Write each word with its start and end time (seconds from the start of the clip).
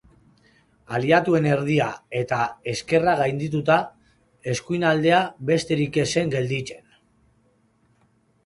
Aliatuen 0.99 1.47
erdia 1.49 1.89
eta 2.21 2.39
ezkerra 2.73 3.13
gaindituta, 3.21 3.77
eskuinaldea 4.55 5.21
besterik 5.51 6.01
ez 6.05 6.09
zen 6.17 6.35
gelditzen. 6.37 6.83